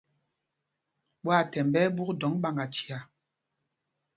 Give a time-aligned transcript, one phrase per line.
[1.23, 2.97] Ɓwaathɛmb ɓɛ́ ɛ́ ɓûk dɔŋ ɓaŋgachia.